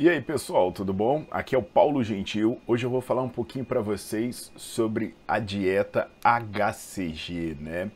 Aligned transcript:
E 0.00 0.08
aí 0.08 0.18
pessoal, 0.18 0.72
tudo 0.72 0.94
bom? 0.94 1.26
Aqui 1.30 1.54
é 1.54 1.58
o 1.58 1.62
Paulo 1.62 2.02
Gentil. 2.02 2.58
Hoje 2.66 2.86
eu 2.86 2.90
vou 2.90 3.02
falar 3.02 3.20
um 3.20 3.28
pouquinho 3.28 3.66
para 3.66 3.82
vocês 3.82 4.50
sobre 4.56 5.14
a 5.28 5.38
dieta 5.38 6.08
HCG, 6.24 7.58
né? 7.60 7.90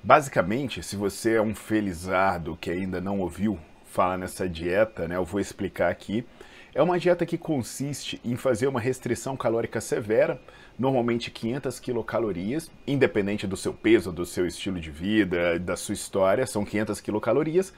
Basicamente, 0.00 0.80
se 0.80 0.94
você 0.94 1.34
é 1.34 1.42
um 1.42 1.52
felizardo 1.52 2.56
que 2.56 2.70
ainda 2.70 3.00
não 3.00 3.18
ouviu 3.18 3.58
falar 3.84 4.16
nessa 4.16 4.48
dieta, 4.48 5.08
né, 5.08 5.16
eu 5.16 5.24
vou 5.24 5.40
explicar 5.40 5.90
aqui. 5.90 6.24
É 6.72 6.80
uma 6.80 7.00
dieta 7.00 7.26
que 7.26 7.36
consiste 7.36 8.20
em 8.24 8.36
fazer 8.36 8.68
uma 8.68 8.78
restrição 8.78 9.36
calórica 9.36 9.80
severa, 9.80 10.40
normalmente 10.78 11.32
500 11.32 11.80
quilocalorias, 11.80 12.70
independente 12.86 13.48
do 13.48 13.56
seu 13.56 13.74
peso, 13.74 14.12
do 14.12 14.24
seu 14.24 14.46
estilo 14.46 14.78
de 14.78 14.92
vida, 14.92 15.58
da 15.58 15.76
sua 15.76 15.94
história, 15.94 16.46
são 16.46 16.64
500 16.64 17.00
quilocalorias 17.00 17.74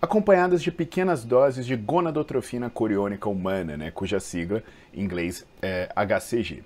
acompanhadas 0.00 0.62
de 0.62 0.70
pequenas 0.70 1.24
doses 1.24 1.66
de 1.66 1.74
gonadotrofina 1.76 2.70
coriônica 2.70 3.28
humana, 3.28 3.76
né, 3.76 3.90
cuja 3.90 4.20
sigla 4.20 4.62
em 4.94 5.02
inglês 5.02 5.46
é 5.60 5.88
HCG. 5.94 6.62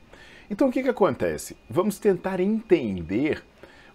Então 0.50 0.68
o 0.68 0.72
que, 0.72 0.82
que 0.82 0.88
acontece? 0.88 1.56
Vamos 1.68 1.98
tentar 1.98 2.40
entender 2.40 3.42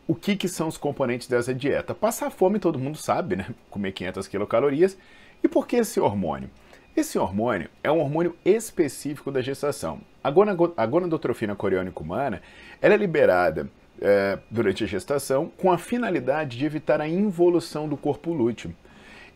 o 0.08 0.16
que, 0.16 0.36
que 0.36 0.48
são 0.48 0.68
os 0.68 0.78
componentes 0.78 1.28
dessa 1.28 1.54
dieta. 1.54 1.94
Passar 1.94 2.32
fome 2.32 2.60
todo 2.60 2.80
mundo 2.80 2.98
sabe, 2.98 3.36
né? 3.36 3.48
Comer 3.70 3.92
500 3.92 4.28
quilocalorias. 4.28 4.98
E 5.44 5.48
por 5.48 5.68
que 5.68 5.76
esse 5.76 6.00
hormônio? 6.00 6.50
Esse 6.96 7.20
hormônio 7.20 7.70
é 7.84 7.92
um 7.92 8.00
hormônio 8.00 8.36
específico 8.44 9.32
da 9.32 9.42
gestação. 9.42 10.00
A, 10.24 10.32
gonadotrofina 10.86 11.56
coriônica 11.56 12.02
humana 12.02 12.42
ela 12.82 12.96
é 12.96 12.98
liberada 12.98 13.70
é, 14.02 14.40
durante 14.50 14.84
a 14.84 14.88
gestação 14.88 15.52
com 15.58 15.72
a 15.72 15.78
finalidade 15.78 16.58
de 16.58 16.66
evitar 16.66 17.00
a 17.00 17.08
involução 17.08 17.88
do 17.88 17.96
corpo 17.96 18.34
lúteo. 18.34 18.74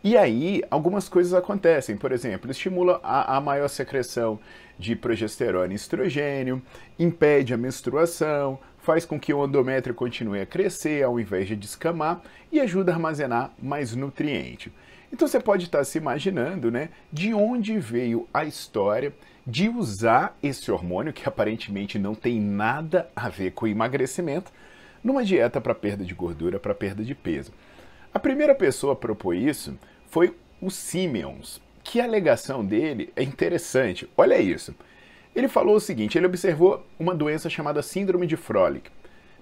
E 0.03 0.17
aí, 0.17 0.63
algumas 0.71 1.07
coisas 1.07 1.33
acontecem. 1.33 1.95
Por 1.95 2.11
exemplo, 2.11 2.49
estimula 2.49 2.99
a, 3.03 3.37
a 3.37 3.41
maior 3.41 3.67
secreção 3.67 4.39
de 4.79 4.95
progesterona 4.95 5.73
e 5.73 5.75
estrogênio, 5.75 6.59
impede 6.97 7.53
a 7.53 7.57
menstruação, 7.57 8.57
faz 8.79 9.05
com 9.05 9.19
que 9.19 9.31
o 9.31 9.45
endométrio 9.45 9.93
continue 9.93 10.41
a 10.41 10.45
crescer 10.45 11.03
ao 11.03 11.19
invés 11.19 11.47
de 11.47 11.55
descamar 11.55 12.21
e 12.51 12.59
ajuda 12.59 12.91
a 12.91 12.95
armazenar 12.95 13.51
mais 13.61 13.95
nutriente. 13.95 14.71
Então 15.13 15.27
você 15.27 15.39
pode 15.39 15.65
estar 15.65 15.83
se 15.83 15.99
imaginando, 15.99 16.71
né, 16.71 16.89
de 17.11 17.31
onde 17.31 17.77
veio 17.77 18.27
a 18.33 18.43
história 18.43 19.13
de 19.45 19.69
usar 19.69 20.35
esse 20.41 20.71
hormônio 20.71 21.13
que 21.13 21.27
aparentemente 21.27 21.99
não 21.99 22.15
tem 22.15 22.39
nada 22.39 23.07
a 23.15 23.29
ver 23.29 23.51
com 23.51 23.67
emagrecimento 23.67 24.51
numa 25.03 25.23
dieta 25.23 25.61
para 25.61 25.75
perda 25.75 26.03
de 26.03 26.13
gordura, 26.15 26.59
para 26.59 26.73
perda 26.73 27.03
de 27.03 27.13
peso. 27.13 27.51
A 28.13 28.19
primeira 28.19 28.55
pessoa 28.55 28.93
a 28.93 28.95
propor 28.95 29.35
isso 29.35 29.77
foi 30.11 30.35
o 30.61 30.69
Simeons, 30.69 31.61
que 31.81 32.01
alegação 32.01 32.65
dele 32.65 33.13
é 33.15 33.23
interessante. 33.23 34.07
Olha 34.17 34.39
isso. 34.39 34.75
Ele 35.33 35.47
falou 35.47 35.77
o 35.77 35.79
seguinte: 35.79 36.17
ele 36.17 36.25
observou 36.25 36.85
uma 36.99 37.15
doença 37.15 37.49
chamada 37.49 37.81
Síndrome 37.81 38.27
de 38.27 38.35
Froelich. 38.35 38.91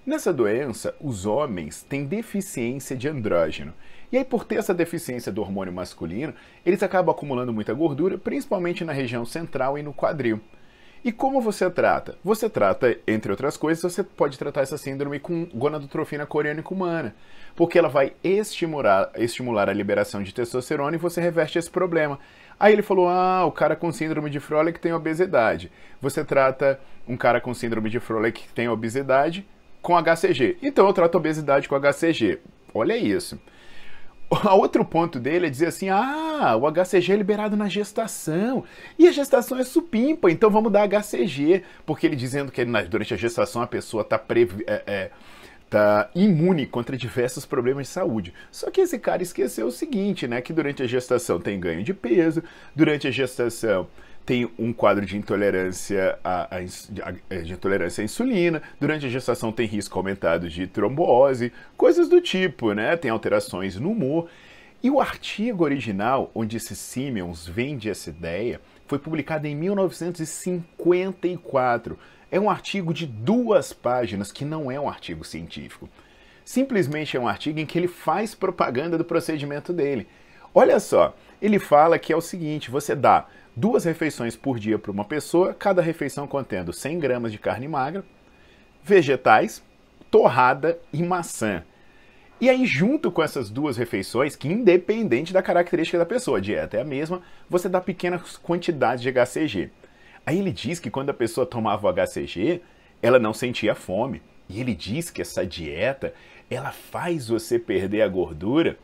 Nessa 0.06 0.32
doença, 0.32 0.94
os 1.00 1.26
homens 1.26 1.82
têm 1.82 2.04
deficiência 2.04 2.96
de 2.96 3.08
andrógeno. 3.08 3.74
E 4.12 4.16
aí, 4.16 4.24
por 4.24 4.44
ter 4.44 4.56
essa 4.56 4.72
deficiência 4.72 5.32
do 5.32 5.40
hormônio 5.40 5.72
masculino, 5.72 6.32
eles 6.64 6.84
acabam 6.84 7.12
acumulando 7.12 7.52
muita 7.52 7.74
gordura, 7.74 8.16
principalmente 8.16 8.84
na 8.84 8.92
região 8.92 9.24
central 9.24 9.76
e 9.76 9.82
no 9.82 9.92
quadril. 9.92 10.40
E 11.02 11.10
como 11.10 11.40
você 11.40 11.70
trata? 11.70 12.16
Você 12.22 12.48
trata, 12.48 12.94
entre 13.06 13.30
outras 13.30 13.56
coisas, 13.56 13.82
você 13.82 14.02
pode 14.02 14.38
tratar 14.38 14.60
essa 14.60 14.76
síndrome 14.76 15.18
com 15.18 15.46
gonadotrofina 15.46 16.26
coriônica 16.26 16.74
humana, 16.74 17.14
porque 17.56 17.78
ela 17.78 17.88
vai 17.88 18.12
estimular, 18.22 19.10
estimular 19.16 19.70
a 19.70 19.72
liberação 19.72 20.22
de 20.22 20.34
testosterona 20.34 20.96
e 20.96 20.98
você 20.98 21.20
reverte 21.20 21.58
esse 21.58 21.70
problema. 21.70 22.18
Aí 22.58 22.74
ele 22.74 22.82
falou: 22.82 23.08
ah, 23.08 23.46
o 23.46 23.52
cara 23.52 23.74
com 23.74 23.90
síndrome 23.90 24.28
de 24.28 24.38
Froelich 24.38 24.78
tem 24.78 24.92
obesidade. 24.92 25.72
Você 26.02 26.22
trata 26.22 26.78
um 27.08 27.16
cara 27.16 27.40
com 27.40 27.54
síndrome 27.54 27.88
de 27.88 27.98
Froelich 27.98 28.42
que 28.42 28.48
tem 28.52 28.68
obesidade 28.68 29.46
com 29.80 29.96
HCG. 29.96 30.58
Então 30.62 30.86
eu 30.86 30.92
trato 30.92 31.16
obesidade 31.16 31.66
com 31.66 31.80
HCG. 31.80 32.40
Olha 32.74 32.96
isso. 32.96 33.40
O 34.30 34.58
outro 34.58 34.84
ponto 34.84 35.18
dele 35.18 35.46
é 35.48 35.50
dizer 35.50 35.66
assim: 35.66 35.88
ah, 35.88 36.29
o 36.56 36.70
HCG 36.70 37.12
é 37.12 37.16
liberado 37.16 37.56
na 37.56 37.68
gestação. 37.68 38.64
E 38.98 39.06
a 39.06 39.12
gestação 39.12 39.58
é 39.58 39.64
supimpa, 39.64 40.30
então 40.30 40.50
vamos 40.50 40.72
dar 40.72 40.88
HCG. 40.88 41.62
Porque 41.84 42.06
ele 42.06 42.16
dizendo 42.16 42.50
que 42.50 42.64
durante 42.88 43.14
a 43.14 43.16
gestação 43.16 43.62
a 43.62 43.66
pessoa 43.66 44.02
está 44.02 44.20
é, 44.66 44.82
é, 44.86 45.10
tá 45.68 46.10
imune 46.14 46.66
contra 46.66 46.96
diversos 46.96 47.46
problemas 47.46 47.86
de 47.86 47.92
saúde. 47.92 48.34
Só 48.50 48.70
que 48.70 48.80
esse 48.80 48.98
cara 48.98 49.22
esqueceu 49.22 49.68
o 49.68 49.72
seguinte, 49.72 50.26
né? 50.26 50.40
Que 50.40 50.52
durante 50.52 50.82
a 50.82 50.86
gestação 50.86 51.38
tem 51.38 51.60
ganho 51.60 51.84
de 51.84 51.94
peso, 51.94 52.42
durante 52.74 53.06
a 53.06 53.10
gestação 53.10 53.86
tem 54.26 54.48
um 54.58 54.72
quadro 54.72 55.04
de 55.04 55.16
intolerância 55.16 56.18
à, 56.22 56.56
à, 56.56 56.60
de 56.60 57.52
intolerância 57.52 58.02
à 58.02 58.04
insulina, 58.04 58.62
durante 58.78 59.06
a 59.06 59.08
gestação 59.08 59.50
tem 59.50 59.66
risco 59.66 59.98
aumentado 59.98 60.48
de 60.48 60.66
trombose, 60.66 61.52
coisas 61.76 62.08
do 62.08 62.20
tipo, 62.20 62.72
né? 62.72 62.96
Tem 62.96 63.10
alterações 63.10 63.76
no 63.76 63.90
humor. 63.90 64.28
E 64.82 64.90
o 64.90 64.98
artigo 64.98 65.62
original, 65.62 66.30
onde 66.34 66.56
esse 66.56 66.74
Simmons 66.74 67.46
vende 67.46 67.90
essa 67.90 68.08
ideia, 68.08 68.62
foi 68.86 68.98
publicado 68.98 69.46
em 69.46 69.54
1954. 69.54 71.98
É 72.30 72.40
um 72.40 72.48
artigo 72.48 72.94
de 72.94 73.06
duas 73.06 73.74
páginas, 73.74 74.32
que 74.32 74.42
não 74.42 74.70
é 74.70 74.80
um 74.80 74.88
artigo 74.88 75.22
científico. 75.22 75.86
Simplesmente 76.46 77.14
é 77.14 77.20
um 77.20 77.28
artigo 77.28 77.60
em 77.60 77.66
que 77.66 77.78
ele 77.78 77.88
faz 77.88 78.34
propaganda 78.34 78.96
do 78.96 79.04
procedimento 79.04 79.70
dele. 79.70 80.08
Olha 80.54 80.80
só, 80.80 81.14
ele 81.42 81.58
fala 81.58 81.98
que 81.98 82.10
é 82.10 82.16
o 82.16 82.22
seguinte: 82.22 82.70
você 82.70 82.94
dá 82.94 83.26
duas 83.54 83.84
refeições 83.84 84.34
por 84.34 84.58
dia 84.58 84.78
para 84.78 84.90
uma 84.90 85.04
pessoa, 85.04 85.52
cada 85.52 85.82
refeição 85.82 86.26
contendo 86.26 86.72
100 86.72 86.98
gramas 86.98 87.32
de 87.32 87.38
carne 87.38 87.68
magra, 87.68 88.02
vegetais, 88.82 89.62
torrada 90.10 90.78
e 90.90 91.02
maçã. 91.02 91.62
E 92.40 92.48
aí, 92.48 92.64
junto 92.64 93.10
com 93.10 93.22
essas 93.22 93.50
duas 93.50 93.76
refeições, 93.76 94.34
que 94.34 94.48
independente 94.48 95.32
da 95.32 95.42
característica 95.42 95.98
da 95.98 96.06
pessoa, 96.06 96.38
a 96.38 96.40
dieta 96.40 96.78
é 96.78 96.80
a 96.80 96.84
mesma, 96.84 97.20
você 97.50 97.68
dá 97.68 97.80
pequenas 97.82 98.38
quantidades 98.38 99.02
de 99.02 99.12
HCG. 99.12 99.70
Aí 100.24 100.38
ele 100.38 100.50
diz 100.50 100.80
que 100.80 100.90
quando 100.90 101.10
a 101.10 101.14
pessoa 101.14 101.44
tomava 101.44 101.86
o 101.86 101.92
HCG, 101.92 102.62
ela 103.02 103.18
não 103.18 103.34
sentia 103.34 103.74
fome. 103.74 104.22
E 104.48 104.58
ele 104.58 104.74
diz 104.74 105.10
que 105.10 105.20
essa 105.20 105.44
dieta, 105.44 106.14
ela 106.50 106.72
faz 106.72 107.28
você 107.28 107.58
perder 107.58 108.00
a 108.02 108.08
gordura 108.08 108.78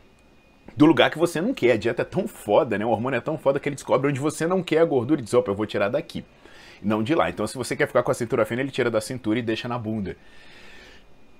do 0.75 0.85
lugar 0.85 1.09
que 1.09 1.17
você 1.17 1.41
não 1.41 1.51
quer. 1.51 1.71
A 1.71 1.77
dieta 1.77 2.03
é 2.03 2.05
tão 2.05 2.27
foda, 2.27 2.77
né? 2.77 2.85
O 2.85 2.89
hormônio 2.89 3.17
é 3.17 3.21
tão 3.21 3.39
foda 3.39 3.59
que 3.59 3.67
ele 3.67 3.75
descobre 3.75 4.07
onde 4.07 4.19
você 4.19 4.45
não 4.45 4.61
quer 4.61 4.79
a 4.79 4.85
gordura 4.85 5.19
e 5.19 5.23
diz, 5.23 5.33
opa, 5.33 5.49
eu 5.49 5.55
vou 5.55 5.65
tirar 5.65 5.89
daqui. 5.89 6.23
Não 6.81 7.01
de 7.01 7.15
lá. 7.15 7.27
Então, 7.27 7.47
se 7.47 7.57
você 7.57 7.75
quer 7.75 7.87
ficar 7.87 8.03
com 8.03 8.11
a 8.11 8.13
cintura 8.13 8.45
fina, 8.45 8.61
ele 8.61 8.69
tira 8.69 8.91
da 8.91 9.01
cintura 9.01 9.39
e 9.39 9.41
deixa 9.41 9.67
na 9.67 9.79
bunda. 9.79 10.15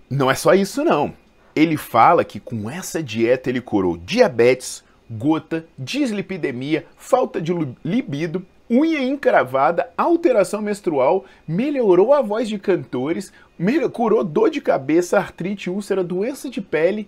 Não 0.10 0.32
é 0.32 0.36
só 0.36 0.56
isso, 0.56 0.84
não. 0.84 1.14
Ele 1.58 1.76
fala 1.76 2.24
que 2.24 2.40
com 2.40 2.70
essa 2.70 3.02
dieta 3.02 3.50
ele 3.50 3.60
curou 3.60 3.98
diabetes, 3.98 4.84
gota, 5.10 5.66
dislipidemia, 5.76 6.86
falta 6.96 7.42
de 7.42 7.52
libido, 7.84 8.46
unha 8.70 9.02
encravada, 9.02 9.90
alteração 9.98 10.62
menstrual, 10.62 11.26
melhorou 11.48 12.14
a 12.14 12.22
voz 12.22 12.48
de 12.48 12.60
cantores, 12.60 13.34
curou 13.92 14.24
dor 14.24 14.52
de 14.52 14.62
cabeça, 14.62 15.18
artrite, 15.18 15.68
úlcera, 15.68 16.04
doença 16.04 16.48
de 16.48 16.62
pele 16.62 17.08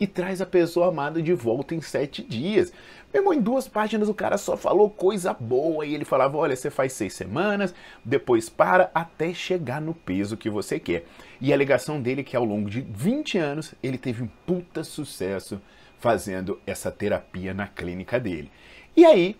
e 0.00 0.06
traz 0.06 0.40
a 0.40 0.46
pessoa 0.46 0.88
amada 0.88 1.22
de 1.22 1.34
volta 1.34 1.74
em 1.74 1.82
sete 1.82 2.22
dias. 2.22 2.72
Meu 3.12 3.22
irmão, 3.22 3.34
em 3.34 3.40
duas 3.40 3.68
páginas 3.68 4.08
o 4.08 4.14
cara 4.14 4.38
só 4.38 4.56
falou 4.56 4.88
coisa 4.88 5.34
boa 5.34 5.84
e 5.84 5.94
ele 5.94 6.06
falava: 6.06 6.38
olha, 6.38 6.56
você 6.56 6.70
faz 6.70 6.94
seis 6.94 7.12
semanas, 7.12 7.74
depois 8.02 8.48
para 8.48 8.90
até 8.94 9.34
chegar 9.34 9.80
no 9.80 9.92
peso 9.92 10.38
que 10.38 10.48
você 10.48 10.80
quer. 10.80 11.04
E 11.40 11.52
a 11.52 11.54
alegação 11.54 12.00
dele 12.00 12.22
é 12.22 12.24
que 12.24 12.36
ao 12.36 12.44
longo 12.44 12.70
de 12.70 12.80
20 12.80 13.36
anos 13.36 13.74
ele 13.82 13.98
teve 13.98 14.22
um 14.22 14.28
puta 14.46 14.82
sucesso 14.82 15.60
fazendo 15.98 16.58
essa 16.66 16.90
terapia 16.90 17.52
na 17.52 17.66
clínica 17.66 18.18
dele. 18.18 18.50
E 18.96 19.04
aí, 19.04 19.36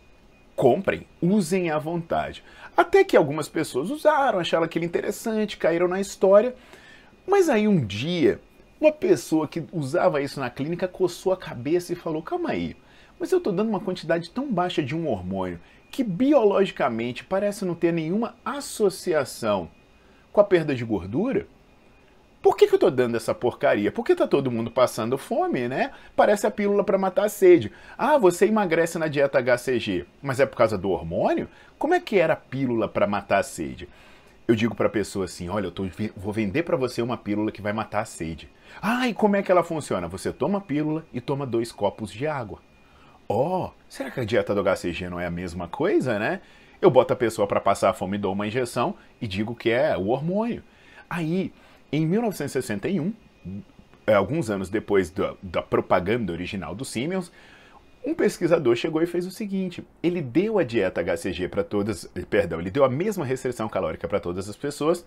comprem, 0.55 1.07
usem 1.23 1.71
à 1.71 1.79
vontade. 1.79 2.45
Até 2.77 3.03
que 3.03 3.17
algumas 3.17 3.49
pessoas 3.49 3.91
usaram, 3.91 4.39
acharam 4.39 4.65
aquilo 4.65 4.85
interessante, 4.85 5.57
caíram 5.57 5.89
na 5.89 6.01
história. 6.01 6.55
Mas 7.27 7.49
aí 7.49 7.67
um 7.67 7.83
dia, 7.83 8.41
uma 8.81 8.91
pessoa 8.91 9.47
que 9.47 9.63
usava 9.73 10.23
isso 10.23 10.41
na 10.41 10.49
clínica 10.49 10.89
coçou 10.89 11.33
a 11.33 11.37
cabeça 11.37 11.93
e 11.93 11.97
falou: 11.97 12.23
calma 12.23 12.51
aí, 12.51 12.75
mas 13.19 13.31
eu 13.31 13.39
estou 13.39 13.53
dando 13.53 13.69
uma 13.69 13.81
quantidade 13.81 14.31
tão 14.31 14.51
baixa 14.51 14.83
de 14.83 14.97
um 14.97 15.07
hormônio 15.07 15.61
que 15.91 16.03
biologicamente 16.03 17.25
parece 17.25 17.65
não 17.65 17.75
ter 17.75 17.93
nenhuma 17.93 18.37
associação 18.45 19.69
com 20.33 20.41
a 20.41 20.45
perda 20.45 20.75
de 20.75 20.85
gordura. 20.85 21.47
Por 22.41 22.57
que, 22.57 22.67
que 22.67 22.73
eu 22.73 22.77
estou 22.77 22.91
dando 22.91 23.17
essa 23.17 23.35
porcaria? 23.35 23.93
Porque 23.93 24.13
está 24.13 24.27
todo 24.27 24.51
mundo 24.51 24.71
passando 24.71 25.19
fome, 25.19 25.69
né? 25.69 25.91
Parece 26.17 26.47
a 26.47 26.51
pílula 26.51 26.83
para 26.83 26.97
matar 26.97 27.27
a 27.27 27.29
sede. 27.29 27.71
Ah, 27.99 28.17
você 28.17 28.47
emagrece 28.47 28.99
na 28.99 29.09
dieta 29.09 29.43
HCG, 29.43 30.07
mas 30.23 30.41
é 30.41 30.47
por 30.47 30.57
causa 30.57 30.79
do 30.79 30.89
hormônio? 30.89 31.51
Como 31.79 31.93
é 31.93 32.01
que 32.01 32.19
era 32.19 32.33
a 32.33 32.37
pílula 32.37 32.89
para 32.89 33.07
matar 33.07 33.41
a 33.41 33.43
sede? 33.43 33.91
Eu 34.51 34.57
digo 34.57 34.75
para 34.75 34.89
a 34.89 34.91
pessoa 34.91 35.27
assim: 35.27 35.49
olha, 35.49 35.67
eu 35.67 35.71
tô, 35.71 35.85
vou 36.17 36.33
vender 36.33 36.65
para 36.65 36.77
você 36.77 37.01
uma 37.01 37.17
pílula 37.17 37.53
que 37.53 37.63
vai 37.63 37.73
matar 37.73 38.01
a 38.01 38.05
sede. 38.05 38.49
Ah, 38.83 39.07
e 39.07 39.15
como 39.15 39.37
é 39.37 39.45
que 39.45 39.53
ela 39.53 39.63
funciona? 39.63 40.09
Você 40.09 40.33
toma 40.33 40.59
a 40.59 40.61
pílula 40.61 41.07
e 41.15 41.21
toma 41.21 41.47
dois 41.47 41.71
copos 41.71 42.11
de 42.11 42.27
água. 42.27 42.59
Oh, 43.29 43.71
será 43.89 44.11
que 44.11 44.19
a 44.19 44.25
dieta 44.25 44.53
do 44.53 44.65
HCG 44.65 45.09
não 45.09 45.21
é 45.21 45.27
a 45.27 45.31
mesma 45.31 45.69
coisa, 45.69 46.19
né? 46.19 46.41
Eu 46.83 46.91
boto 46.91 47.13
a 47.13 47.17
pessoa 47.17 47.47
para 47.47 47.61
passar 47.61 47.93
fome, 47.93 48.19
dou 48.19 48.33
uma 48.33 48.45
injeção 48.45 48.97
e 49.21 49.29
digo 49.29 49.55
que 49.55 49.71
é 49.71 49.97
o 49.97 50.09
hormônio. 50.09 50.65
Aí, 51.09 51.53
em 51.93 52.05
1961, 52.05 53.13
é, 54.05 54.15
alguns 54.15 54.51
anos 54.51 54.69
depois 54.69 55.11
da, 55.11 55.35
da 55.41 55.63
propaganda 55.63 56.33
original 56.33 56.75
do 56.75 56.85
Siemens, 56.85 57.31
um 58.05 58.15
pesquisador 58.15 58.75
chegou 58.77 59.03
e 59.03 59.07
fez 59.07 59.27
o 59.27 59.31
seguinte: 59.31 59.85
ele 60.03 60.23
deu 60.23 60.59
a 60.59 60.65
dieta 60.65 61.03
HCG 61.03 61.49
para 61.49 61.63
todas, 61.63 62.05
perdão, 62.29 62.61
ele 62.61 62.71
deu 62.71 62.85
a 62.85 62.89
mesma 62.89 63.25
restrição 63.25 63.69
calórica 63.69 64.09
para 64.09 64.21
todas 64.21 64.49
as 64.49 64.57
pessoas, 64.57 65.05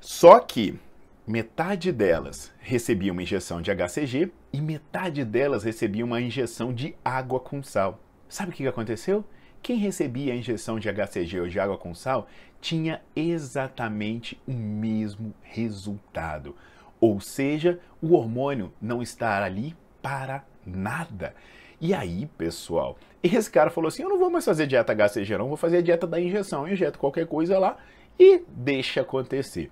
só 0.00 0.38
que 0.40 0.78
metade 1.26 1.92
delas 1.92 2.52
recebia 2.58 3.12
uma 3.12 3.22
injeção 3.22 3.62
de 3.62 3.70
HCG 3.70 4.32
e 4.52 4.60
metade 4.60 5.24
delas 5.24 5.64
recebia 5.64 6.04
uma 6.04 6.20
injeção 6.20 6.72
de 6.72 6.94
água 7.04 7.38
com 7.38 7.62
sal. 7.62 8.00
Sabe 8.28 8.50
o 8.50 8.54
que 8.54 8.66
aconteceu? 8.66 9.24
Quem 9.62 9.76
recebia 9.76 10.32
a 10.32 10.36
injeção 10.36 10.80
de 10.80 10.88
HCG 10.88 11.40
ou 11.40 11.48
de 11.48 11.60
água 11.60 11.78
com 11.78 11.94
sal 11.94 12.26
tinha 12.60 13.00
exatamente 13.14 14.40
o 14.46 14.52
mesmo 14.52 15.32
resultado. 15.42 16.56
Ou 17.00 17.20
seja, 17.20 17.78
o 18.00 18.14
hormônio 18.14 18.72
não 18.80 19.02
está 19.02 19.44
ali 19.44 19.76
para 20.00 20.44
nada. 20.66 21.34
E 21.82 21.92
aí, 21.92 22.24
pessoal, 22.38 22.96
esse 23.20 23.50
cara 23.50 23.68
falou 23.68 23.88
assim: 23.88 24.04
eu 24.04 24.08
não 24.08 24.16
vou 24.16 24.30
mais 24.30 24.44
fazer 24.44 24.68
dieta 24.68 24.94
HCG, 24.94 25.36
não, 25.36 25.48
vou 25.48 25.56
fazer 25.56 25.78
a 25.78 25.82
dieta 25.82 26.06
da 26.06 26.20
injeção. 26.20 26.64
Eu 26.64 26.74
injeto 26.74 26.96
qualquer 26.96 27.26
coisa 27.26 27.58
lá 27.58 27.76
e 28.16 28.40
deixa 28.46 29.00
acontecer. 29.00 29.68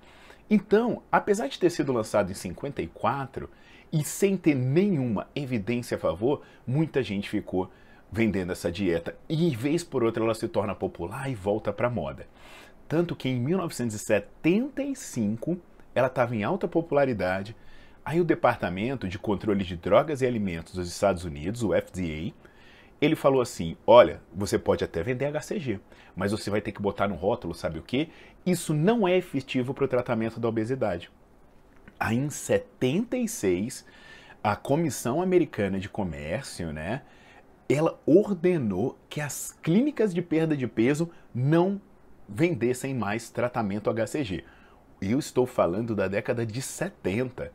Então, 0.49 1.01
apesar 1.09 1.47
de 1.47 1.57
ter 1.57 1.69
sido 1.69 1.93
lançado 1.93 2.29
em 2.29 2.33
54 2.33 3.49
e 3.93 4.03
sem 4.03 4.35
ter 4.35 4.55
nenhuma 4.55 5.29
evidência 5.33 5.95
a 5.95 5.99
favor, 5.99 6.41
muita 6.67 7.01
gente 7.01 7.29
ficou 7.29 7.71
vendendo 8.11 8.51
essa 8.51 8.69
dieta 8.69 9.15
e, 9.29 9.55
vez 9.55 9.81
por 9.81 10.03
outra, 10.03 10.21
ela 10.21 10.35
se 10.35 10.49
torna 10.49 10.75
popular 10.75 11.31
e 11.31 11.35
volta 11.35 11.71
para 11.71 11.89
moda. 11.89 12.27
Tanto 12.89 13.15
que 13.15 13.29
em 13.29 13.39
1975 13.39 15.57
ela 15.95 16.07
estava 16.07 16.35
em 16.35 16.43
alta 16.43 16.67
popularidade. 16.67 17.55
Aí 18.03 18.19
o 18.19 18.25
Departamento 18.25 19.07
de 19.07 19.19
Controle 19.19 19.63
de 19.63 19.77
Drogas 19.77 20.21
e 20.21 20.25
Alimentos 20.25 20.73
dos 20.73 20.89
Estados 20.89 21.23
Unidos, 21.23 21.63
o 21.63 21.69
FDA, 21.69 22.33
ele 22.99 23.15
falou 23.15 23.41
assim: 23.41 23.77
olha, 23.85 24.21
você 24.33 24.57
pode 24.57 24.83
até 24.83 25.03
vender 25.03 25.31
HCG, 25.31 25.79
mas 26.15 26.31
você 26.31 26.49
vai 26.49 26.61
ter 26.61 26.71
que 26.71 26.81
botar 26.81 27.07
no 27.07 27.15
rótulo, 27.15 27.53
sabe 27.53 27.79
o 27.79 27.83
que? 27.83 28.09
Isso 28.45 28.73
não 28.73 29.07
é 29.07 29.17
efetivo 29.17 29.73
para 29.73 29.85
o 29.85 29.87
tratamento 29.87 30.39
da 30.39 30.47
obesidade. 30.47 31.11
Aí 31.99 32.17
em 32.17 32.29
76, 32.29 33.85
a 34.43 34.55
Comissão 34.55 35.21
Americana 35.21 35.79
de 35.79 35.87
Comércio, 35.87 36.73
né, 36.73 37.03
ela 37.69 37.99
ordenou 38.07 38.97
que 39.07 39.21
as 39.21 39.55
clínicas 39.61 40.13
de 40.13 40.21
perda 40.21 40.57
de 40.57 40.67
peso 40.67 41.09
não 41.33 41.79
vendessem 42.27 42.95
mais 42.95 43.29
tratamento 43.29 43.93
HCG. 43.93 44.43
Eu 44.99 45.19
estou 45.19 45.45
falando 45.45 45.95
da 45.95 46.07
década 46.07 46.45
de 46.45 46.61
70. 46.61 47.51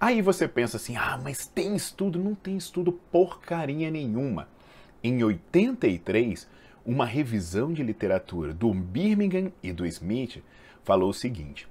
Aí 0.00 0.22
você 0.22 0.46
pensa 0.46 0.76
assim: 0.76 0.96
ah, 0.96 1.18
mas 1.22 1.46
tem 1.46 1.74
estudo? 1.74 2.18
Não 2.18 2.34
tem 2.34 2.56
estudo 2.56 2.92
porcaria 2.92 3.90
nenhuma. 3.90 4.48
Em 5.02 5.22
83, 5.22 6.48
uma 6.86 7.04
revisão 7.04 7.72
de 7.72 7.82
literatura 7.82 8.52
do 8.52 8.72
Birmingham 8.72 9.52
e 9.62 9.72
do 9.72 9.84
Smith 9.86 10.42
falou 10.84 11.10
o 11.10 11.14
seguinte: 11.14 11.66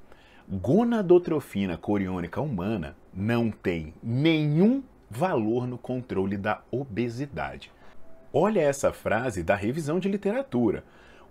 gonadotrofina 0.50 1.78
coriônica 1.78 2.42
humana 2.42 2.96
não 3.14 3.50
tem 3.50 3.94
nenhum 4.04 4.84
valor 5.10 5.66
no 5.66 5.78
controle 5.78 6.38
da 6.38 6.62
obesidade. 6.70 7.72
Olha 8.34 8.60
essa 8.60 8.92
frase 8.92 9.42
da 9.42 9.56
revisão 9.56 10.00
de 10.00 10.10
literatura. 10.10 10.84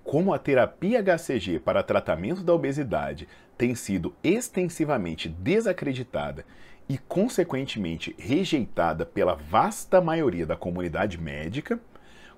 Como 0.03 0.33
a 0.33 0.39
terapia 0.39 1.03
HCG 1.03 1.59
para 1.59 1.83
tratamento 1.83 2.43
da 2.43 2.55
obesidade 2.55 3.29
tem 3.59 3.75
sido 3.75 4.15
extensivamente 4.23 5.29
desacreditada 5.29 6.45
e, 6.89 6.99
consequentemente, 6.99 8.15
rejeitada 8.19 9.05
pela 9.05 9.35
vasta 9.35 10.01
maioria 10.01 10.47
da 10.47 10.57
comunidade 10.57 11.19
médica, 11.19 11.81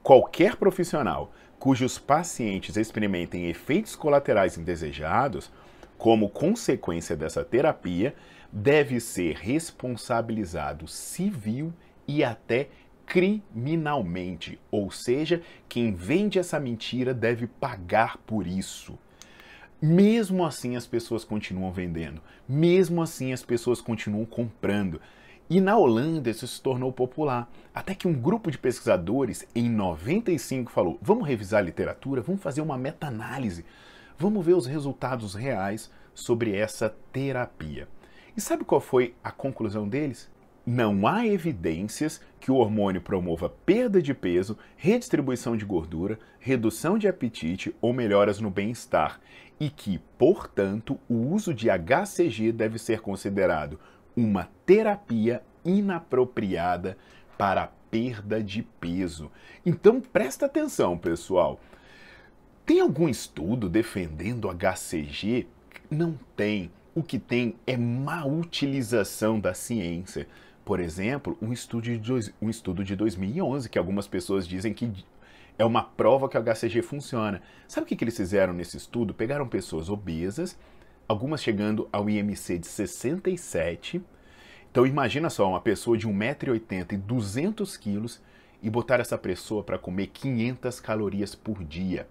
qualquer 0.03 0.57
profissional 0.57 1.33
cujos 1.59 1.99
pacientes 1.99 2.77
experimentem 2.77 3.47
efeitos 3.49 3.97
colaterais 3.97 4.57
indesejados, 4.57 5.51
como 5.97 6.31
consequência 6.31 7.17
dessa 7.17 7.45
terapia, 7.45 8.15
deve 8.53 9.01
ser 9.01 9.37
responsabilizado 9.37 10.87
civil 10.87 11.73
e 12.07 12.23
até 12.23 12.69
criminalmente, 13.05 14.61
ou 14.71 14.91
seja, 14.91 15.43
quem 15.69 15.93
vende 15.93 16.39
essa 16.39 16.61
mentira 16.61 17.13
deve 17.13 17.47
pagar 17.47 18.19
por 18.19 18.47
isso. 18.47 18.99
Mesmo 19.81 20.45
assim, 20.45 20.75
as 20.75 20.87
pessoas 20.87 21.25
continuam 21.25 21.71
vendendo. 21.71 22.21
Mesmo 22.49 23.01
assim, 23.01 23.33
as 23.33 23.45
pessoas 23.45 23.81
continuam 23.81 24.25
comprando. 24.25 25.01
E 25.49 25.61
na 25.61 25.79
Holanda 25.79 26.29
isso 26.29 26.47
se 26.47 26.61
tornou 26.61 26.93
popular. 26.93 27.49
Até 27.73 27.95
que 27.95 28.09
um 28.09 28.13
grupo 28.13 28.51
de 28.51 28.59
pesquisadores, 28.59 29.47
em 29.55 29.69
95, 29.71 30.71
falou: 30.71 30.99
vamos 31.01 31.27
revisar 31.27 31.61
a 31.61 31.65
literatura, 31.65 32.21
vamos 32.21 32.43
fazer 32.43 32.61
uma 32.61 32.77
meta-análise, 32.77 33.65
vamos 34.19 34.45
ver 34.45 34.55
os 34.55 34.67
resultados 34.67 35.35
reais 35.35 35.91
sobre 36.13 36.57
essa 36.57 36.95
terapia. 37.13 37.89
E 38.37 38.41
sabe 38.41 38.65
qual 38.65 38.81
foi 38.81 39.15
a 39.23 39.31
conclusão 39.31 39.89
deles? 39.89 40.29
Não 40.71 41.07
há 41.07 41.27
evidências 41.27 42.21
que 42.39 42.51
o 42.51 42.57
hormônio 42.57 43.01
promova 43.01 43.49
perda 43.49 44.03
de 44.03 44.13
peso, 44.13 44.55
redistribuição 44.77 45.57
de 45.57 45.65
gordura, 45.65 46.19
redução 46.39 46.99
de 46.99 47.09
apetite 47.09 47.75
ou 47.81 47.91
melhoras 47.91 48.39
no 48.39 48.51
bem-estar 48.51 49.19
e 49.59 49.71
que, 49.71 49.99
portanto, 50.19 51.01
o 51.09 51.15
uso 51.33 51.55
de 51.55 51.69
HCG 51.71 52.53
deve 52.53 52.79
ser 52.79 53.01
considerado 53.01 53.81
uma 54.15 54.51
terapia 54.67 55.43
inapropriada 55.65 56.99
para 57.39 57.63
a 57.63 57.69
perda 57.91 58.43
de 58.43 58.63
peso. 58.63 59.31
Então 59.65 60.03
presta 60.03 60.45
atenção, 60.45 60.99
pessoal. 60.99 61.59
Tem 62.67 62.81
algum 62.81 63.09
estudo 63.09 63.71
defendendo 63.71 64.51
HCG? 64.51 65.47
Não 65.91 66.19
tem. 66.37 66.71
O 66.95 67.03
que 67.03 67.19
tem 67.19 67.57
é 67.67 67.75
má 67.75 68.27
utilização 68.27 69.41
da 69.41 69.55
ciência. 69.55 70.29
Por 70.69 70.81
exemplo, 70.81 71.35
um 71.41 71.51
estudo 71.51 71.85
de, 71.85 71.97
dois, 71.97 72.31
um 72.43 72.51
estudo 72.51 72.85
de 72.85 72.95
2011 72.95 73.71
que 73.71 73.79
algumas 73.79 74.07
pessoas 74.07 74.47
dizem 74.47 74.75
que 74.75 74.93
é 75.59 75.65
uma 75.65 75.83
prova 75.83 76.29
que 76.29 76.37
o 76.37 76.43
HCG 76.43 76.83
funciona. 76.83 77.41
Sabe 77.67 77.87
o 77.87 77.89
que, 77.89 77.97
que 77.97 78.05
eles 78.05 78.19
fizeram 78.19 78.53
nesse 78.53 78.77
estudo? 78.77 79.15
Pegaram 79.15 79.49
pessoas 79.49 79.89
obesas, 79.89 80.59
algumas 81.09 81.43
chegando 81.43 81.89
ao 81.91 82.11
IMC 82.11 82.59
de 82.59 82.67
67. 82.67 84.05
Então 84.71 84.87
imagina 84.87 85.31
só, 85.31 85.49
uma 85.49 85.61
pessoa 85.63 85.97
de 85.97 86.07
1,80m 86.07 86.93
e 86.93 86.97
200 86.99 87.75
quilos 87.79 88.21
e 88.63 88.69
botar 88.69 89.01
essa 89.01 89.17
pessoa 89.17 89.65
para 89.65 89.79
comer 89.79 90.09
500 90.09 90.81
calorias 90.81 91.35
por 91.35 91.65
dia. 91.65 92.07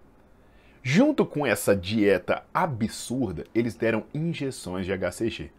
Junto 0.82 1.28
com 1.28 1.46
essa 1.46 1.76
dieta 1.76 2.44
absurda, 2.52 3.46
eles 3.54 3.76
deram 3.76 4.06
injeções 4.16 4.88
de 4.88 4.98
HCG. 4.98 5.52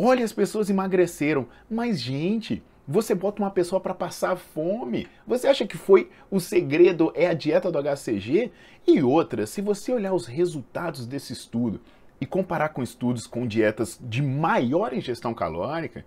Olha, 0.00 0.24
as 0.24 0.32
pessoas 0.32 0.70
emagreceram. 0.70 1.48
Mas, 1.68 2.00
gente, 2.00 2.62
você 2.86 3.16
bota 3.16 3.42
uma 3.42 3.50
pessoa 3.50 3.80
para 3.80 3.92
passar 3.92 4.36
fome. 4.36 5.08
Você 5.26 5.48
acha 5.48 5.66
que 5.66 5.76
foi 5.76 6.08
o 6.30 6.38
segredo 6.38 7.12
é 7.16 7.26
a 7.26 7.34
dieta 7.34 7.68
do 7.68 7.82
HCG? 7.82 8.52
E 8.86 9.02
outra, 9.02 9.44
se 9.44 9.60
você 9.60 9.90
olhar 9.92 10.14
os 10.14 10.24
resultados 10.24 11.04
desse 11.04 11.32
estudo 11.32 11.80
e 12.20 12.26
comparar 12.26 12.68
com 12.68 12.80
estudos 12.80 13.26
com 13.26 13.44
dietas 13.44 13.98
de 14.00 14.22
maior 14.22 14.92
ingestão 14.92 15.34
calórica, 15.34 16.04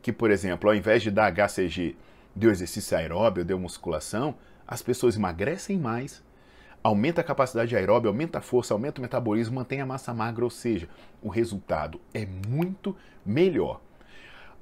que, 0.00 0.10
por 0.10 0.30
exemplo, 0.30 0.70
ao 0.70 0.74
invés 0.74 1.02
de 1.02 1.10
dar 1.10 1.30
HCG, 1.30 1.96
deu 2.34 2.50
exercício 2.50 2.96
aeróbio, 2.96 3.44
deu 3.44 3.58
musculação, 3.58 4.34
as 4.66 4.80
pessoas 4.80 5.16
emagrecem 5.16 5.76
mais, 5.76 6.22
aumenta 6.84 7.22
a 7.22 7.24
capacidade 7.24 7.74
aeróbica, 7.74 8.10
aumenta 8.10 8.38
a 8.38 8.42
força, 8.42 8.74
aumenta 8.74 9.00
o 9.00 9.02
metabolismo, 9.02 9.54
mantém 9.54 9.80
a 9.80 9.86
massa 9.86 10.12
magra, 10.12 10.44
ou 10.44 10.50
seja, 10.50 10.86
o 11.22 11.30
resultado 11.30 11.98
é 12.12 12.26
muito 12.26 12.94
melhor. 13.24 13.80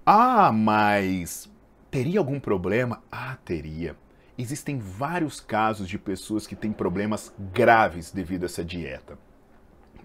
Ah, 0.07 0.53
mas 0.53 1.51
teria 1.91 2.21
algum 2.21 2.39
problema? 2.39 3.03
Ah, 3.11 3.37
teria. 3.45 3.97
Existem 4.39 4.79
vários 4.79 5.41
casos 5.41 5.89
de 5.89 5.99
pessoas 5.99 6.47
que 6.47 6.55
têm 6.55 6.73
problemas 6.73 7.35
graves 7.53 8.13
devido 8.13 8.45
a 8.45 8.47
essa 8.47 8.65
dieta. 8.65 9.19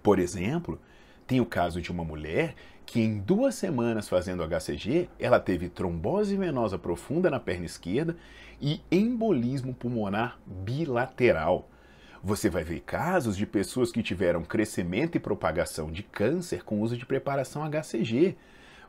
Por 0.02 0.18
exemplo, 0.18 0.82
tem 1.28 1.40
o 1.40 1.46
caso 1.46 1.80
de 1.82 1.92
uma 1.92 2.04
mulher 2.04 2.56
que 2.86 3.00
em 3.00 3.20
duas 3.20 3.54
semanas 3.56 4.10
fazendo 4.10 4.44
HCG, 4.44 5.10
ela 5.20 5.40
teve 5.40 5.70
trombose 5.70 6.36
venosa 6.36 6.80
profunda 6.80 7.30
na 7.30 7.40
perna 7.40 7.66
esquerda 7.66 8.16
e 8.60 8.82
embolismo 8.92 9.74
pulmonar 9.74 10.40
bilateral. 10.46 11.70
Você 12.28 12.50
vai 12.50 12.62
ver 12.62 12.82
casos 12.82 13.38
de 13.38 13.46
pessoas 13.46 13.90
que 13.90 14.04
tiveram 14.04 14.44
crescimento 14.44 15.16
e 15.16 15.20
propagação 15.20 15.90
de 15.90 16.04
câncer 16.04 16.62
com 16.62 16.82
uso 16.82 16.98
de 16.98 17.06
preparação 17.06 17.64
HCG. 17.64 18.36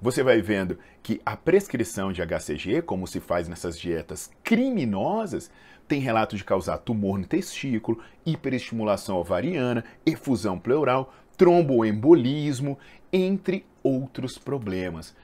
Você 0.03 0.25
vai 0.25 0.43
vendo 0.43 0.77
que 1.05 1.21
a 1.25 1.37
prescrição 1.37 2.13
de 2.13 2.21
HCG, 2.21 2.83
como 2.83 3.07
se 3.07 3.21
faz 3.21 3.47
nessas 3.47 3.79
dietas 3.79 4.29
criminosas, 4.43 5.53
tem 5.87 6.01
relato 6.01 6.37
de 6.37 6.43
causar 6.43 6.79
tumor 6.79 7.17
no 7.17 7.29
testículo, 7.29 8.03
hiperestimulação 8.27 9.19
ovariana, 9.19 9.85
efusão 10.05 10.59
pleural, 10.59 11.15
tromboembolismo, 11.37 12.77
entre 13.13 13.65
outros 13.85 14.37
problemas. 14.37 15.15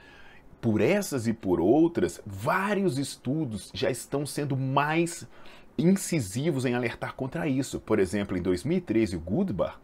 Por 0.61 0.79
essas 0.79 1.27
e 1.27 1.33
por 1.33 1.59
outras, 1.59 2.21
vários 2.25 2.97
estudos 2.97 3.71
já 3.73 3.91
estão 3.91 4.25
sendo 4.25 4.55
mais 4.55 5.27
incisivos 5.77 6.65
em 6.65 6.73
alertar 6.73 7.15
contra 7.15 7.47
isso. 7.47 7.79
Por 7.79 7.99
exemplo, 7.99 8.37
em 8.37 8.41
2013, 8.41 9.15
o 9.15 9.19
Goodbar, 9.19 9.79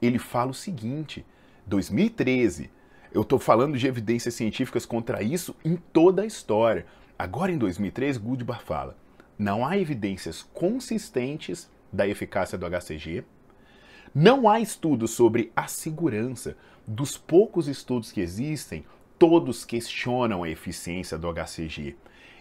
ele 0.00 0.18
fala 0.18 0.50
o 0.50 0.54
seguinte, 0.54 1.24
2013, 1.66 2.70
eu 3.12 3.22
estou 3.22 3.38
falando 3.38 3.76
de 3.76 3.86
evidências 3.86 4.34
científicas 4.34 4.86
contra 4.86 5.22
isso 5.22 5.54
em 5.64 5.76
toda 5.76 6.22
a 6.22 6.26
história. 6.26 6.86
Agora, 7.18 7.52
em 7.52 7.58
2013, 7.58 8.18
Goodbar 8.18 8.62
fala, 8.62 8.96
não 9.38 9.66
há 9.66 9.76
evidências 9.76 10.42
consistentes 10.54 11.70
da 11.92 12.06
eficácia 12.06 12.56
do 12.56 12.66
HCG, 12.66 13.24
não 14.14 14.48
há 14.48 14.60
estudos 14.60 15.12
sobre 15.12 15.50
a 15.56 15.66
segurança. 15.66 16.56
Dos 16.86 17.16
poucos 17.16 17.68
estudos 17.68 18.12
que 18.12 18.20
existem, 18.20 18.84
todos 19.18 19.64
questionam 19.64 20.42
a 20.42 20.50
eficiência 20.50 21.16
do 21.16 21.32
HCG. 21.32 21.96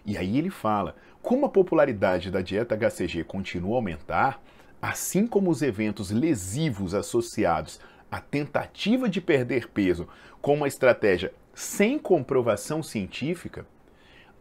E 0.05 0.17
aí 0.17 0.37
ele 0.37 0.49
fala: 0.49 0.95
como 1.21 1.45
a 1.45 1.49
popularidade 1.49 2.31
da 2.31 2.41
dieta 2.41 2.75
HCG 2.75 3.23
continua 3.23 3.75
a 3.75 3.77
aumentar, 3.77 4.41
assim 4.81 5.27
como 5.27 5.49
os 5.49 5.61
eventos 5.61 6.11
lesivos 6.11 6.93
associados 6.93 7.79
à 8.11 8.19
tentativa 8.19 9.07
de 9.07 9.21
perder 9.21 9.69
peso 9.69 10.07
com 10.41 10.55
uma 10.55 10.67
estratégia 10.67 11.33
sem 11.53 11.99
comprovação 11.99 12.81
científica, 12.81 13.65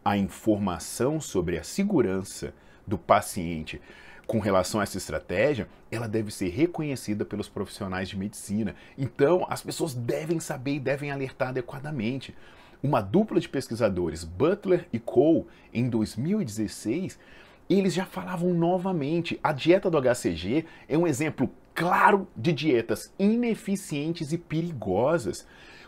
a 0.03 0.17
informação 0.17 1.21
sobre 1.21 1.57
a 1.57 1.63
segurança 1.63 2.53
do 2.87 2.97
paciente 2.97 3.79
com 4.31 4.39
relação 4.39 4.79
a 4.79 4.83
essa 4.83 4.97
estratégia, 4.97 5.67
ela 5.91 6.07
deve 6.07 6.31
ser 6.31 6.47
reconhecida 6.49 7.25
pelos 7.25 7.49
profissionais 7.49 8.07
de 8.07 8.17
medicina. 8.17 8.73
Então, 8.97 9.45
as 9.49 9.61
pessoas 9.61 9.93
devem 9.93 10.39
saber 10.39 10.75
e 10.75 10.79
devem 10.79 11.11
alertar 11.11 11.49
adequadamente. 11.49 12.33
Uma 12.83 12.99
dupla 12.99 13.39
de 13.39 13.47
pesquisadores, 13.47 14.23
Butler 14.23 14.87
e 14.91 14.97
Cole, 14.97 15.45
em 15.71 15.87
2016, 15.87 17.19
eles 17.69 17.93
já 17.93 18.05
falavam 18.05 18.53
novamente: 18.53 19.39
a 19.43 19.51
dieta 19.51 19.89
do 19.89 20.01
HCG 20.01 20.65
é 20.89 20.97
um 20.97 21.05
exemplo 21.05 21.47
claro 21.75 22.27
de 22.35 22.51
dietas 22.51 23.13
ineficientes 23.19 24.33
e 24.33 24.37
perigosas. 24.37 25.45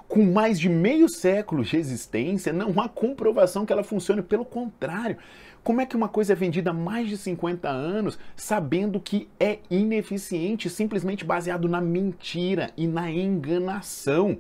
Com 0.07 0.23
mais 0.23 0.59
de 0.59 0.69
meio 0.69 1.09
século 1.09 1.63
de 1.63 1.77
existência, 1.77 2.53
não 2.53 2.79
há 2.79 2.88
comprovação 2.88 3.65
que 3.65 3.73
ela 3.73 3.83
funcione, 3.83 4.21
pelo 4.21 4.45
contrário. 4.45 5.17
Como 5.63 5.81
é 5.81 5.85
que 5.85 5.95
uma 5.95 6.09
coisa 6.09 6.33
é 6.33 6.35
vendida 6.35 6.69
há 6.69 6.73
mais 6.73 7.09
de 7.09 7.17
50 7.17 7.69
anos 7.69 8.19
sabendo 8.35 9.00
que 9.00 9.27
é 9.39 9.59
ineficiente, 9.71 10.69
simplesmente 10.69 11.25
baseado 11.25 11.67
na 11.67 11.81
mentira 11.81 12.69
e 12.77 12.85
na 12.85 13.09
enganação? 13.09 14.38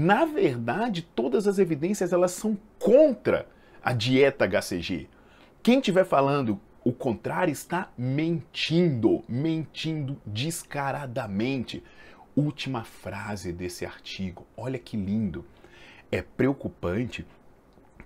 Na 0.00 0.24
verdade, 0.24 1.02
todas 1.02 1.48
as 1.48 1.58
evidências 1.58 2.12
elas 2.12 2.30
são 2.30 2.56
contra 2.78 3.48
a 3.82 3.92
dieta 3.92 4.46
HCG. 4.46 5.08
Quem 5.60 5.80
estiver 5.80 6.04
falando 6.04 6.60
o 6.84 6.92
contrário 6.92 7.50
está 7.50 7.90
mentindo, 7.98 9.24
mentindo 9.28 10.16
descaradamente. 10.24 11.82
Última 12.36 12.84
frase 12.84 13.52
desse 13.52 13.84
artigo. 13.84 14.46
Olha 14.56 14.78
que 14.78 14.96
lindo. 14.96 15.44
É 16.12 16.22
preocupante 16.22 17.26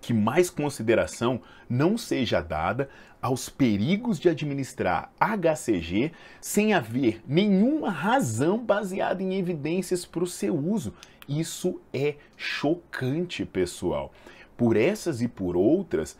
que 0.02 0.12
mais 0.12 0.50
consideração 0.50 1.40
não 1.70 1.96
seja 1.96 2.42
dada 2.42 2.90
aos 3.22 3.48
perigos 3.48 4.18
de 4.18 4.28
administrar 4.28 5.12
HCG 5.18 6.10
sem 6.40 6.74
haver 6.74 7.22
nenhuma 7.26 7.88
razão 7.88 8.58
baseada 8.58 9.22
em 9.22 9.38
evidências 9.38 10.04
para 10.04 10.24
o 10.24 10.26
seu 10.26 10.54
uso. 10.56 10.92
Isso 11.28 11.80
é 11.94 12.16
chocante, 12.36 13.46
pessoal. 13.46 14.12
Por 14.56 14.76
essas 14.76 15.22
e 15.22 15.28
por 15.28 15.56
outras, 15.56 16.18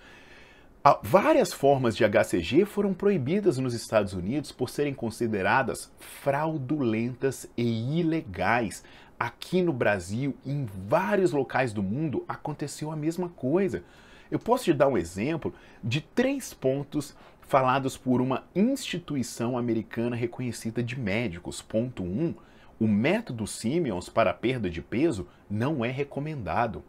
várias 1.03 1.53
formas 1.53 1.97
de 1.97 2.05
HCG 2.05 2.65
foram 2.65 2.95
proibidas 2.95 3.59
nos 3.59 3.75
Estados 3.75 4.15
Unidos 4.15 4.53
por 4.53 4.71
serem 4.71 4.95
consideradas 4.95 5.91
fraudulentas 5.99 7.49
e 7.57 7.99
ilegais. 7.99 8.85
Aqui 9.23 9.63
no 9.63 9.73
Brasil, 9.73 10.35
em 10.45 10.67
vários 10.89 11.31
locais 11.31 11.73
do 11.73 11.81
mundo, 11.81 12.25
aconteceu 12.27 12.91
a 12.91 12.97
mesma 12.97 13.29
coisa. 13.29 13.85
Eu 14.29 14.39
posso 14.41 14.65
te 14.65 14.73
dar 14.73 14.89
um 14.89 14.99
exemplo 14.99 15.55
de 15.81 16.01
três 16.01 16.53
pontos 16.53 17.15
falados 17.41 17.97
por 17.97 18.21
uma 18.21 18.43
instituição 18.53 19.57
americana 19.57 20.17
reconhecida 20.17 20.83
de 20.83 20.99
médicos. 20.99 21.63
Ponto 21.63 22.03
1. 22.03 22.07
Um, 22.07 22.35
o 22.81 22.89
método 22.89 23.47
Simmons 23.47 24.09
para 24.09 24.35
perda 24.35 24.69
de 24.69 24.83
peso 24.83 25.29
não 25.49 25.85
é 25.85 25.91
recomendado. 25.93 26.83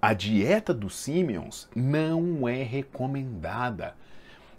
A 0.00 0.14
dieta 0.14 0.72
dos 0.72 0.96
Simmons 0.96 1.68
não 1.76 2.48
é 2.48 2.62
recomendada. 2.62 3.94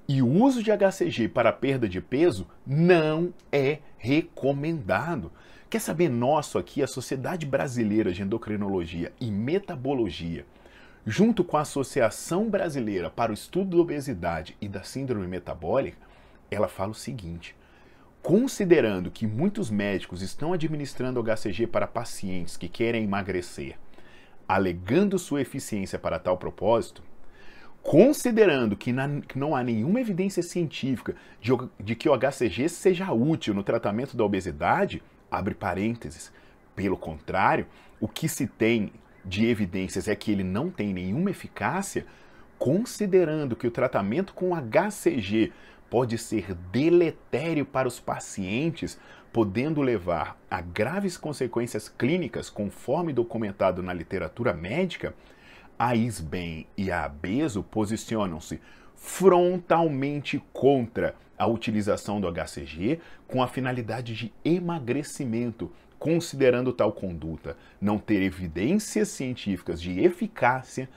E 0.08 0.22
o 0.22 0.28
uso 0.28 0.62
de 0.62 0.70
HCG 0.72 1.30
para 1.30 1.52
perda 1.52 1.90
de 1.90 2.00
peso 2.00 2.46
não 2.64 3.34
é 3.52 3.80
recomendado. 3.98 5.32
Quer 5.72 5.80
saber 5.80 6.10
nosso 6.10 6.58
aqui, 6.58 6.84
a 6.84 6.88
Sociedade 6.88 7.46
Brasileira 7.46 8.12
de 8.12 8.22
Endocrinologia 8.22 9.14
e 9.22 9.32
Metabologia, 9.32 10.46
junto 11.06 11.46
com 11.46 11.56
a 11.56 11.62
Associação 11.62 12.50
Brasileira 12.50 13.10
para 13.10 13.32
o 13.32 13.34
Estudo 13.34 13.78
da 13.78 13.82
Obesidade 13.82 14.58
e 14.60 14.68
da 14.68 14.84
Síndrome 14.84 15.26
Metabólica, 15.28 15.98
ela 16.52 16.68
fala 16.68 16.92
o 16.92 16.94
seguinte: 16.94 17.56
considerando 18.22 19.10
que 19.10 19.26
muitos 19.26 19.70
médicos 19.72 20.22
estão 20.22 20.52
administrando 20.52 21.24
HCG 21.24 21.68
para 21.68 21.88
pacientes 21.88 22.58
que 22.58 22.68
querem 22.68 23.06
emagrecer, 23.06 23.78
alegando 24.46 25.18
sua 25.18 25.40
eficiência 25.40 25.98
para 25.98 26.20
tal 26.20 26.38
propósito, 26.38 27.02
considerando 27.82 28.76
que, 28.76 28.92
na, 28.92 29.22
que, 29.22 29.40
não 29.40 29.56
há 29.56 29.64
nenhuma 29.64 30.02
evidência 30.02 30.44
científica 30.44 31.16
de, 31.40 31.52
de, 31.80 31.96
que 31.96 32.10
o 32.10 32.18
HCG 32.18 32.68
seja 32.68 33.14
útil 33.14 33.54
no 33.54 33.64
tratamento 33.64 34.18
da 34.18 34.26
obesidade, 34.26 35.02
abre 35.32 35.56
parênteses. 35.56 36.32
Pelo 36.76 36.98
contrário, 36.98 37.66
o 38.00 38.08
que 38.08 38.28
se 38.28 38.46
tem 38.46 38.92
de 39.24 39.46
evidências 39.46 40.08
é 40.08 40.16
que 40.16 40.32
ele 40.32 40.44
não 40.44 40.70
tem 40.70 40.94
nenhuma 40.94 41.32
eficácia, 41.32 42.06
considerando 42.60 43.56
que 43.56 43.66
o 43.66 43.72
tratamento 43.72 44.34
com 44.34 44.54
HCG 44.54 45.52
pode 45.90 46.18
ser 46.18 46.54
deletério 46.72 47.66
para 47.66 47.88
os 47.88 48.00
pacientes, 48.00 49.00
podendo 49.34 49.82
levar 49.82 50.40
a 50.50 50.62
graves 50.62 51.18
consequências 51.18 51.90
clínicas, 51.90 52.50
conforme 52.50 53.14
documentado 53.14 53.82
na 53.82 53.94
literatura 53.94 54.54
médica, 54.54 55.14
a 55.84 55.96
ISBEM 55.96 56.68
e 56.78 56.92
a 56.92 57.06
ABESO 57.06 57.64
posicionam-se 57.64 58.62
frontalmente 58.96 60.40
contra 60.54 61.16
a 61.36 61.48
utilização 61.48 62.22
do 62.22 62.32
HCG 62.32 63.00
com 63.28 63.42
a 63.42 63.48
finalidade 63.48 64.14
de 64.14 64.32
emagrecimento, 64.46 65.72
considerando 65.98 66.72
tal 66.72 66.92
conduta 66.92 67.58
não 67.82 67.98
ter 67.98 68.22
evidências 68.22 69.08
científicas 69.08 69.82
de 69.82 70.00
eficácia 70.00 70.88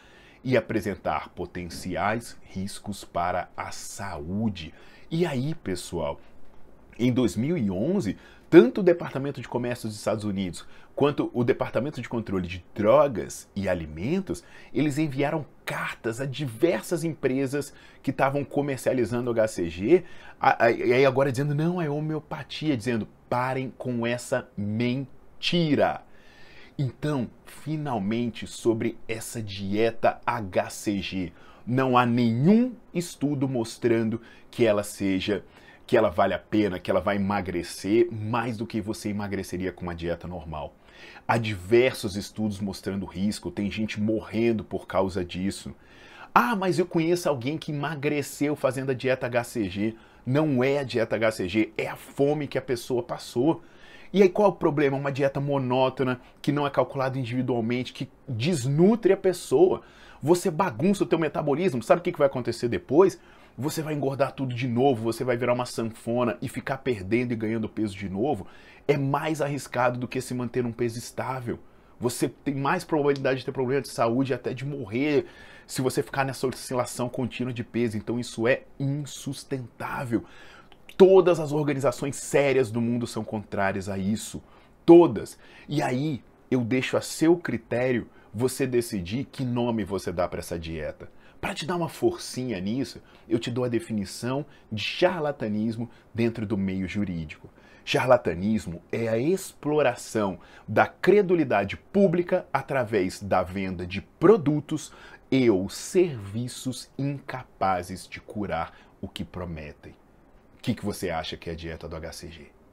e 0.45 0.55
apresentar 0.55 1.31
potenciais 1.31 2.37
riscos 2.43 3.07
para 3.07 3.49
a 3.57 3.71
saúde. 3.71 4.75
E 5.11 5.25
aí, 5.25 5.55
pessoal, 5.55 6.21
em 6.99 7.11
2011, 7.11 8.19
tanto 8.55 8.83
o 8.83 8.85
Departamento 8.85 9.41
de 9.41 9.49
Comércio 9.49 9.89
dos 9.89 9.99
Estados 9.99 10.23
Unidos 10.23 10.65
quanto 10.95 11.29
o 11.35 11.43
Departamento 11.43 12.01
de 12.01 12.09
Controle 12.09 12.47
de 12.47 12.65
Drogas 12.73 13.51
e 13.57 13.69
Alimentos, 13.69 14.45
eles 14.73 14.97
enviaram 14.97 15.45
cartas 15.65 16.21
a 16.21 16.25
diversas 16.25 17.03
empresas 17.03 17.75
que 18.01 18.13
estavam 18.13 18.45
comercializando 18.45 19.29
o 19.29 19.35
HCG, 19.35 20.05
e 20.79 20.93
aí 20.93 21.05
agora 21.05 21.33
dizendo, 21.33 21.53
não, 21.53 21.83
é 21.83 21.91
homeopatia, 21.91 22.77
dizendo, 22.77 23.09
parem 23.29 23.75
com 23.77 24.07
essa 24.07 24.49
mentira. 24.57 26.03
Então, 26.79 27.29
finalmente, 27.45 28.47
sobre 28.47 28.97
essa 29.09 29.43
dieta 29.43 30.21
HCG, 30.25 31.33
não 31.67 31.99
há 31.99 32.07
nenhum 32.07 32.73
estudo 32.93 33.49
mostrando 33.49 34.21
que 34.49 34.65
ela 34.65 34.85
seja 34.85 35.43
que 35.87 35.97
ela 35.97 36.09
vale 36.09 36.35
a 36.35 36.39
pena, 36.39 36.79
que 36.79 36.91
ela 36.91 37.01
vai 37.01 37.17
emagrecer 37.17 38.09
mais 38.11 38.57
do 38.57 38.67
que 38.67 38.81
você 38.81 39.11
emagreceria 39.11 39.73
com 39.73 39.83
uma 39.83 39.95
dieta 39.95 40.27
normal. 40.27 40.75
Há 41.27 41.37
diversos 41.37 42.17
estudos 42.17 42.61
mostrando 42.61 43.07
risco, 43.07 43.51
tem 43.51 43.71
gente 43.71 44.01
morrendo 44.01 44.65
por 44.65 44.87
causa 44.87 45.25
disso. 45.25 45.75
Ah, 46.35 46.57
mas 46.57 46.79
eu 46.79 46.87
conheço 46.87 47.29
alguém 47.29 47.57
que 47.57 47.73
emagreceu 47.73 48.57
fazendo 48.57 48.91
a 48.91 48.95
dieta 48.95 49.29
HCG. 49.29 49.97
Não 50.27 50.65
é 50.65 50.79
a 50.79 50.83
dieta 50.85 51.17
HCG, 51.17 51.73
é 51.77 51.87
a 51.87 51.97
fome 51.97 52.49
que 52.49 52.59
a 52.59 52.63
pessoa 52.63 53.03
passou. 53.03 53.63
E 54.13 54.23
aí 54.23 54.29
qual 54.29 54.49
é 54.49 54.51
o 54.53 54.57
problema? 54.57 54.97
Uma 54.97 55.13
dieta 55.13 55.41
monótona, 55.41 56.21
que 56.41 56.53
não 56.53 56.67
é 56.67 56.71
calculada 56.71 57.19
individualmente, 57.19 57.93
que 57.93 58.09
desnutre 58.29 59.13
a 59.13 59.17
pessoa. 59.17 59.83
Você 60.23 60.51
bagunça 60.51 61.05
o 61.05 61.07
teu 61.07 61.19
metabolismo. 61.19 61.83
Sabe 61.83 62.01
o 62.01 62.03
que 62.03 62.19
vai 62.19 62.27
acontecer 62.27 62.69
depois? 62.69 63.21
Você 63.57 63.83
vai 63.83 63.95
engordar 63.95 64.33
tudo 64.33 64.55
de 64.55 64.67
novo, 64.67 65.05
você 65.05 65.23
vai 65.23 65.37
virar 65.37 65.53
uma 65.53 65.67
sanfona 65.67 66.37
e 66.43 66.49
ficar 66.49 66.79
perdendo 66.79 67.33
e 67.33 67.37
ganhando 67.37 67.69
peso 67.69 67.97
de 67.97 68.09
novo, 68.09 68.47
é 68.87 68.97
mais 68.97 69.41
arriscado 69.41 69.99
do 69.99 70.09
que 70.09 70.21
se 70.21 70.35
manter 70.35 70.63
num 70.63 70.73
peso 70.73 70.99
estável. 70.99 71.59
Você 72.01 72.29
tem 72.29 72.55
mais 72.55 72.85
probabilidade 72.85 73.41
de 73.41 73.47
ter 73.47 73.53
problema 73.53 73.81
de 73.81 73.89
saúde 73.89 74.33
e 74.33 74.35
até 74.35 74.53
de 74.53 74.65
morrer 74.65 75.27
se 75.67 75.81
você 75.81 76.03
ficar 76.03 76.25
nessa 76.25 76.47
oscilação 76.47 77.09
contínua 77.09 77.53
de 77.53 77.63
peso. 77.63 77.97
Então 77.97 78.19
isso 78.19 78.49
é 78.49 78.63
insustentável. 78.79 80.25
Todas 80.97 81.41
as 81.41 81.53
organizações 81.53 82.17
sérias 82.17 82.71
do 82.71 82.81
mundo 82.81 83.07
são 83.07 83.25
contrárias 83.25 83.89
a 83.89 83.97
isso. 83.97 84.43
Todas. 84.85 85.39
E 85.69 85.81
aí 85.81 86.23
eu 86.51 86.61
deixo 86.61 86.97
a 86.97 87.01
seu 87.01 87.37
critério 87.37 88.09
você 88.33 88.67
decidir 88.67 89.25
que 89.25 89.45
nome 89.45 89.85
você 89.85 90.13
dá 90.13 90.29
para 90.29 90.41
essa 90.41 90.59
dieta. 90.59 91.09
Para 91.45 91.53
te 91.53 91.67
dar 91.67 91.77
uma 91.77 91.91
forcinha 91.91 92.59
nisso, 92.59 93.03
eu 93.29 93.39
te 93.39 93.51
dou 93.51 93.65
a 93.65 93.69
definição 93.69 94.47
de 94.73 94.83
charlatanismo 94.83 95.91
dentro 96.15 96.47
do 96.47 96.57
meio 96.57 96.89
jurídico. 96.89 97.51
Charlatanismo 97.85 98.81
é 98.91 99.09
a 99.09 99.19
exploração 99.19 100.39
da 100.67 100.87
credulidade 100.87 101.77
pública 101.77 102.47
através 102.51 103.23
da 103.23 103.43
venda 103.43 103.87
de 103.87 104.01
produtos 104.01 104.91
e 105.31 105.51
ou 105.51 105.69
serviços 105.69 106.89
incapazes 106.97 108.09
de 108.09 108.23
curar 108.23 108.75
o 108.99 109.07
que 109.07 109.23
prometem. 109.23 109.93
O 110.57 110.63
que, 110.63 110.73
que 110.73 110.83
você 110.83 111.11
acha 111.11 111.37
que 111.37 111.51
é 111.51 111.53
a 111.53 111.57
dieta 111.57 111.87
do 111.87 111.95
HCG? 111.95 112.64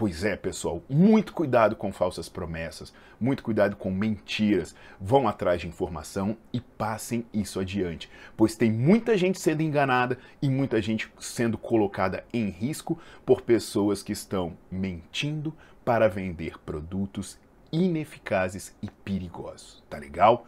Pois 0.00 0.24
é, 0.24 0.34
pessoal, 0.34 0.82
muito 0.88 1.34
cuidado 1.34 1.76
com 1.76 1.92
falsas 1.92 2.26
promessas, 2.26 2.90
muito 3.20 3.42
cuidado 3.42 3.76
com 3.76 3.90
mentiras. 3.90 4.74
Vão 4.98 5.28
atrás 5.28 5.60
de 5.60 5.68
informação 5.68 6.38
e 6.50 6.58
passem 6.58 7.26
isso 7.34 7.60
adiante, 7.60 8.08
pois 8.34 8.56
tem 8.56 8.72
muita 8.72 9.14
gente 9.18 9.38
sendo 9.38 9.60
enganada 9.60 10.16
e 10.40 10.48
muita 10.48 10.80
gente 10.80 11.12
sendo 11.18 11.58
colocada 11.58 12.24
em 12.32 12.48
risco 12.48 12.98
por 13.26 13.42
pessoas 13.42 14.02
que 14.02 14.12
estão 14.12 14.56
mentindo 14.72 15.54
para 15.84 16.08
vender 16.08 16.58
produtos 16.64 17.38
ineficazes 17.70 18.74
e 18.80 18.90
perigosos. 19.04 19.84
Tá 19.90 19.98
legal? 19.98 20.46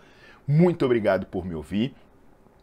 Muito 0.48 0.83
obrigado 0.87 1.26
por 1.26 1.44
me 1.44 1.55
ouvir. 1.55 1.94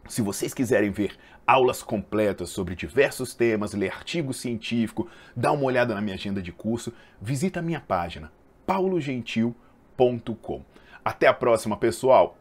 Se 0.08 0.22
vocês 0.22 0.52
quiserem 0.52 0.90
ver 0.90 1.16
aulas 1.50 1.82
completas 1.82 2.50
sobre 2.50 2.76
diversos 2.76 3.34
temas, 3.34 3.74
ler 3.74 3.90
artigo 3.90 4.32
científico, 4.32 5.08
dar 5.34 5.50
uma 5.50 5.64
olhada 5.64 5.92
na 5.94 6.00
minha 6.00 6.14
agenda 6.14 6.40
de 6.40 6.52
curso, 6.52 6.92
visita 7.20 7.58
a 7.58 7.62
minha 7.62 7.80
página 7.80 8.30
paulogentil.com. 8.64 10.62
Até 11.04 11.26
a 11.26 11.34
próxima, 11.34 11.76
pessoal! 11.76 12.39